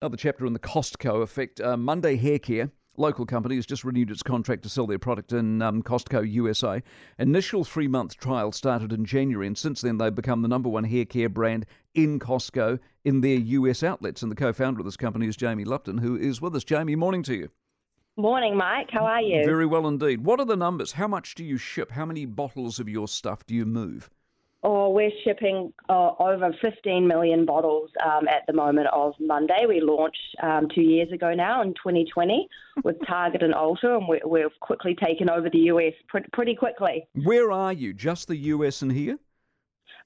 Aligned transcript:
Another 0.00 0.16
chapter 0.16 0.46
in 0.46 0.52
the 0.52 0.60
Costco 0.60 1.22
effect. 1.22 1.60
Uh, 1.60 1.76
Monday 1.76 2.14
Hair 2.14 2.38
Care, 2.38 2.70
local 2.96 3.26
company, 3.26 3.56
has 3.56 3.66
just 3.66 3.82
renewed 3.82 4.12
its 4.12 4.22
contract 4.22 4.62
to 4.62 4.68
sell 4.68 4.86
their 4.86 4.96
product 4.96 5.32
in 5.32 5.60
um, 5.60 5.82
Costco 5.82 6.30
USA. 6.30 6.84
Initial 7.18 7.64
three 7.64 7.88
month 7.88 8.16
trial 8.16 8.52
started 8.52 8.92
in 8.92 9.04
January, 9.04 9.48
and 9.48 9.58
since 9.58 9.80
then 9.80 9.98
they've 9.98 10.14
become 10.14 10.42
the 10.42 10.46
number 10.46 10.68
one 10.68 10.84
hair 10.84 11.04
care 11.04 11.28
brand 11.28 11.66
in 11.96 12.20
Costco 12.20 12.78
in 13.04 13.22
their 13.22 13.38
US 13.38 13.82
outlets. 13.82 14.22
And 14.22 14.30
the 14.30 14.36
co 14.36 14.52
founder 14.52 14.78
of 14.78 14.84
this 14.84 14.96
company 14.96 15.26
is 15.26 15.36
Jaimee 15.36 15.66
Lupton, 15.66 15.98
who 15.98 16.14
is 16.14 16.40
with 16.40 16.54
us. 16.54 16.62
Jaimee, 16.62 16.96
morning 16.96 17.24
to 17.24 17.34
you. 17.34 17.48
Morning, 18.16 18.56
Mike. 18.56 18.90
How 18.92 19.04
are 19.04 19.20
you? 19.20 19.44
Very 19.44 19.66
well 19.66 19.88
indeed. 19.88 20.24
What 20.24 20.38
are 20.38 20.46
the 20.46 20.54
numbers? 20.54 20.92
How 20.92 21.08
much 21.08 21.34
do 21.34 21.42
you 21.42 21.56
ship? 21.56 21.90
How 21.90 22.06
many 22.06 22.24
bottles 22.24 22.78
of 22.78 22.88
your 22.88 23.08
stuff 23.08 23.44
do 23.46 23.52
you 23.52 23.66
move? 23.66 24.10
Oh, 24.64 24.90
we're 24.90 25.12
shipping 25.22 25.72
uh, 25.88 26.10
over 26.18 26.52
15 26.60 27.06
million 27.06 27.46
bottles 27.46 27.90
um, 28.04 28.26
at 28.26 28.44
the 28.48 28.52
moment 28.52 28.88
of 28.92 29.14
Monday. 29.20 29.66
We 29.68 29.80
launched 29.80 30.18
um, 30.42 30.66
two 30.74 30.82
years 30.82 31.12
ago 31.12 31.32
now 31.32 31.62
in 31.62 31.74
2020 31.74 32.48
with 32.82 32.96
Target 33.06 33.44
and 33.44 33.54
Ulta, 33.54 33.98
and 33.98 34.08
we, 34.08 34.20
we've 34.26 34.58
quickly 34.60 34.96
taken 34.96 35.30
over 35.30 35.48
the 35.48 35.58
US 35.58 35.92
pretty, 36.08 36.28
pretty 36.32 36.56
quickly. 36.56 37.06
Where 37.22 37.52
are 37.52 37.72
you? 37.72 37.94
Just 37.94 38.26
the 38.26 38.36
US 38.36 38.82
and 38.82 38.90
here? 38.90 39.18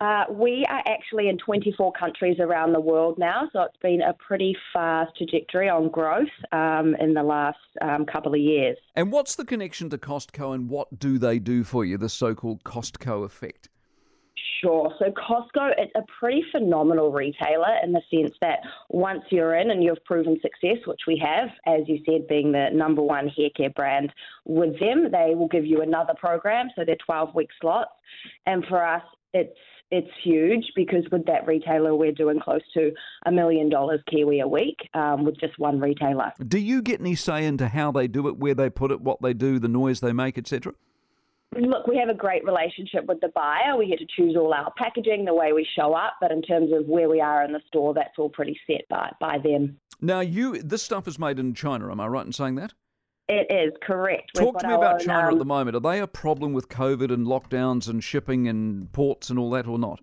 Uh, 0.00 0.24
we 0.30 0.64
are 0.70 0.82
actually 0.86 1.28
in 1.28 1.36
24 1.38 1.92
countries 1.92 2.36
around 2.38 2.72
the 2.72 2.80
world 2.80 3.18
now, 3.18 3.50
so 3.52 3.62
it's 3.62 3.76
been 3.82 4.00
a 4.00 4.14
pretty 4.14 4.56
fast 4.72 5.10
trajectory 5.18 5.68
on 5.68 5.90
growth 5.90 6.28
um, 6.52 6.94
in 7.00 7.12
the 7.12 7.22
last 7.22 7.58
um, 7.82 8.06
couple 8.06 8.32
of 8.32 8.40
years. 8.40 8.78
And 8.94 9.12
what's 9.12 9.34
the 9.34 9.44
connection 9.44 9.90
to 9.90 9.98
Costco 9.98 10.54
and 10.54 10.70
what 10.70 10.98
do 10.98 11.18
they 11.18 11.38
do 11.38 11.64
for 11.64 11.84
you, 11.84 11.98
the 11.98 12.08
so 12.08 12.34
called 12.34 12.62
Costco 12.64 13.24
effect? 13.24 13.68
Sure. 14.60 14.92
So 14.98 15.06
Costco 15.12 15.70
is 15.80 15.90
a 15.94 16.02
pretty 16.18 16.42
phenomenal 16.50 17.12
retailer 17.12 17.76
in 17.82 17.92
the 17.92 18.02
sense 18.10 18.34
that 18.40 18.60
once 18.88 19.22
you're 19.30 19.54
in 19.54 19.70
and 19.70 19.84
you've 19.84 20.04
proven 20.04 20.38
success, 20.42 20.84
which 20.86 21.02
we 21.06 21.20
have, 21.24 21.48
as 21.66 21.86
you 21.86 22.00
said, 22.04 22.26
being 22.26 22.50
the 22.50 22.68
number 22.72 23.02
one 23.02 23.28
hair 23.28 23.50
care 23.56 23.70
brand 23.70 24.12
with 24.44 24.78
them, 24.80 25.10
they 25.12 25.34
will 25.34 25.48
give 25.48 25.64
you 25.64 25.82
another 25.82 26.14
program. 26.18 26.70
So 26.74 26.84
they're 26.84 26.96
12 27.06 27.34
week 27.34 27.50
slots. 27.60 27.90
And 28.46 28.64
for 28.66 28.84
us, 28.84 29.02
it's 29.32 29.56
it's 29.90 30.10
huge 30.22 30.64
because 30.76 31.04
with 31.10 31.24
that 31.26 31.46
retailer, 31.46 31.94
we're 31.94 32.12
doing 32.12 32.40
close 32.40 32.60
to 32.74 32.92
a 33.24 33.32
million 33.32 33.70
dollars 33.70 34.00
Kiwi 34.10 34.40
a 34.40 34.48
week 34.48 34.76
um, 34.92 35.24
with 35.24 35.40
just 35.40 35.58
one 35.58 35.80
retailer. 35.80 36.30
Do 36.46 36.58
you 36.58 36.82
get 36.82 37.00
any 37.00 37.14
say 37.14 37.46
into 37.46 37.68
how 37.68 37.90
they 37.92 38.06
do 38.06 38.28
it, 38.28 38.36
where 38.36 38.54
they 38.54 38.68
put 38.68 38.90
it, 38.90 39.00
what 39.00 39.22
they 39.22 39.32
do, 39.32 39.58
the 39.58 39.68
noise 39.68 40.00
they 40.00 40.12
make, 40.12 40.36
etc.? 40.36 40.74
Look, 41.56 41.86
we 41.86 41.96
have 41.96 42.08
a 42.08 42.14
great 42.14 42.44
relationship 42.44 43.06
with 43.06 43.20
the 43.20 43.28
buyer. 43.28 43.76
We 43.76 43.88
get 43.88 43.98
to 44.00 44.06
choose 44.16 44.36
all 44.36 44.52
our 44.52 44.72
packaging, 44.76 45.24
the 45.24 45.34
way 45.34 45.52
we 45.52 45.66
show 45.76 45.94
up, 45.94 46.14
but 46.20 46.30
in 46.30 46.42
terms 46.42 46.72
of 46.72 46.86
where 46.86 47.08
we 47.08 47.20
are 47.20 47.42
in 47.42 47.52
the 47.52 47.62
store, 47.66 47.94
that's 47.94 48.18
all 48.18 48.28
pretty 48.28 48.58
set 48.66 48.82
by, 48.90 49.10
by 49.18 49.38
them. 49.38 49.78
Now, 50.00 50.20
you 50.20 50.62
this 50.62 50.82
stuff 50.82 51.08
is 51.08 51.18
made 51.18 51.38
in 51.38 51.54
China. 51.54 51.90
Am 51.90 52.00
I 52.00 52.06
right 52.06 52.26
in 52.26 52.32
saying 52.32 52.56
that? 52.56 52.74
It 53.28 53.50
is 53.50 53.74
correct. 53.82 54.30
Talk 54.34 54.58
to 54.60 54.68
me 54.68 54.74
about 54.74 55.00
own, 55.00 55.06
China 55.06 55.28
um, 55.28 55.34
at 55.34 55.38
the 55.38 55.44
moment. 55.44 55.76
Are 55.76 55.80
they 55.80 56.00
a 56.00 56.06
problem 56.06 56.54
with 56.54 56.68
COVID 56.68 57.12
and 57.12 57.26
lockdowns 57.26 57.88
and 57.88 58.02
shipping 58.02 58.48
and 58.48 58.90
ports 58.92 59.28
and 59.28 59.38
all 59.38 59.50
that, 59.50 59.66
or 59.66 59.78
not? 59.78 60.00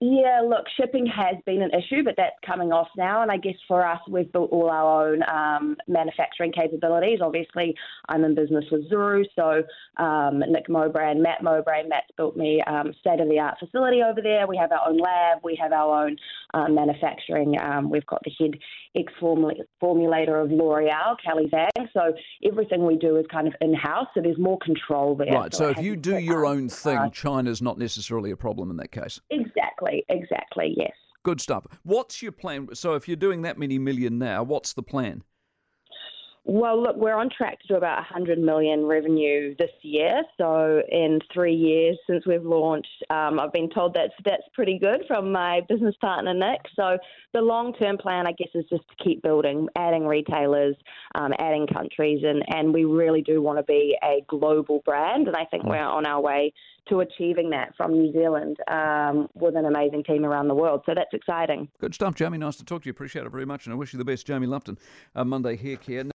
Yeah, 0.00 0.42
look, 0.46 0.66
shipping 0.78 1.06
has 1.06 1.36
been 1.46 1.62
an 1.62 1.70
issue, 1.70 2.04
but 2.04 2.14
that's 2.18 2.36
coming 2.44 2.70
off 2.70 2.88
now. 2.98 3.22
And 3.22 3.30
I 3.30 3.38
guess 3.38 3.54
for 3.66 3.86
us, 3.86 3.98
we've 4.10 4.30
built 4.30 4.52
all 4.52 4.68
our 4.68 5.08
own 5.08 5.22
um, 5.22 5.76
manufacturing 5.88 6.52
capabilities. 6.52 7.20
Obviously, 7.22 7.74
I'm 8.10 8.22
in 8.24 8.34
business 8.34 8.66
with 8.70 8.90
Zuru, 8.90 9.24
so 9.34 9.62
um, 10.02 10.40
Nick 10.48 10.68
Mowbray 10.68 11.12
and 11.12 11.22
Matt 11.22 11.42
Mowbray. 11.42 11.88
Matt's 11.88 12.10
built 12.18 12.36
me 12.36 12.62
um, 12.66 12.92
state 13.00 13.20
of 13.20 13.28
the 13.30 13.38
art 13.38 13.56
facility 13.58 14.02
over 14.02 14.20
there. 14.20 14.46
We 14.46 14.58
have 14.58 14.70
our 14.70 14.86
own 14.86 14.98
lab, 14.98 15.38
we 15.42 15.58
have 15.62 15.72
our 15.72 16.04
own 16.04 16.16
um, 16.52 16.74
manufacturing. 16.74 17.58
Um, 17.58 17.88
we've 17.88 18.04
got 18.04 18.20
the 18.24 18.32
head 18.38 18.58
ex 18.94 19.10
formulator 19.20 20.44
of 20.44 20.50
L'Oreal, 20.50 21.16
Kelly 21.24 21.48
Vang. 21.50 21.88
So 21.94 22.12
everything 22.44 22.84
we 22.84 22.96
do 22.96 23.16
is 23.16 23.24
kind 23.32 23.46
of 23.46 23.54
in 23.62 23.72
house, 23.72 24.08
so 24.12 24.20
there's 24.20 24.38
more 24.38 24.58
control 24.58 25.16
there. 25.16 25.32
Right, 25.32 25.54
so, 25.54 25.64
so 25.64 25.68
if 25.70 25.82
you 25.82 25.96
do 25.96 26.18
your 26.18 26.44
own 26.44 26.68
thing, 26.68 27.10
China's 27.12 27.62
not 27.62 27.78
necessarily 27.78 28.30
a 28.30 28.36
problem 28.36 28.70
in 28.70 28.76
that 28.76 28.92
case. 28.92 29.20
Exactly. 29.30 29.45
Exactly, 29.78 30.04
exactly, 30.08 30.74
yes. 30.76 30.92
Good 31.22 31.40
stuff. 31.40 31.66
What's 31.82 32.22
your 32.22 32.32
plan? 32.32 32.68
So, 32.74 32.94
if 32.94 33.08
you're 33.08 33.16
doing 33.16 33.42
that 33.42 33.58
many 33.58 33.78
million 33.78 34.18
now, 34.18 34.42
what's 34.42 34.72
the 34.72 34.82
plan? 34.82 35.22
Well, 36.48 36.80
look, 36.80 36.94
we're 36.94 37.16
on 37.16 37.28
track 37.28 37.60
to 37.62 37.66
do 37.66 37.74
about 37.74 37.96
100 37.96 38.38
million 38.38 38.86
revenue 38.86 39.56
this 39.58 39.72
year. 39.82 40.22
So, 40.38 40.80
in 40.88 41.18
three 41.34 41.56
years 41.56 41.98
since 42.08 42.24
we've 42.24 42.44
launched, 42.44 43.02
um, 43.10 43.40
I've 43.40 43.52
been 43.52 43.68
told 43.68 43.94
that's 43.94 44.12
that's 44.24 44.44
pretty 44.54 44.78
good 44.78 45.02
from 45.08 45.32
my 45.32 45.62
business 45.68 45.96
partner 46.00 46.32
Nick. 46.32 46.60
So, 46.76 46.98
the 47.34 47.40
long-term 47.40 47.98
plan, 47.98 48.28
I 48.28 48.32
guess, 48.32 48.50
is 48.54 48.64
just 48.70 48.84
to 48.88 49.04
keep 49.04 49.24
building, 49.24 49.66
adding 49.74 50.06
retailers, 50.06 50.76
um, 51.16 51.32
adding 51.40 51.66
countries, 51.66 52.22
and 52.24 52.44
and 52.46 52.72
we 52.72 52.84
really 52.84 53.22
do 53.22 53.42
want 53.42 53.58
to 53.58 53.64
be 53.64 53.98
a 54.04 54.24
global 54.28 54.82
brand. 54.84 55.26
And 55.26 55.34
I 55.36 55.46
think 55.46 55.64
we're 55.64 55.78
on 55.78 56.06
our 56.06 56.20
way 56.20 56.52
to 56.90 57.00
achieving 57.00 57.50
that 57.50 57.74
from 57.76 57.92
New 57.92 58.12
Zealand 58.12 58.56
um, 58.70 59.28
with 59.34 59.56
an 59.56 59.64
amazing 59.64 60.04
team 60.04 60.24
around 60.24 60.46
the 60.46 60.54
world. 60.54 60.82
So 60.86 60.94
that's 60.94 61.12
exciting. 61.12 61.68
Good 61.80 61.94
stuff, 61.94 62.14
Jaimee. 62.14 62.38
Nice 62.38 62.54
to 62.58 62.64
talk 62.64 62.82
to 62.82 62.86
you. 62.86 62.92
Appreciate 62.92 63.26
it 63.26 63.32
very 63.32 63.46
much, 63.46 63.66
and 63.66 63.72
I 63.72 63.76
wish 63.76 63.92
you 63.92 63.98
the 63.98 64.04
best, 64.04 64.28
Jaimee 64.28 64.46
Lupton. 64.46 64.78
Uh, 65.16 65.24
Monday 65.24 65.56
Hair 65.56 65.78
Care. 65.78 66.04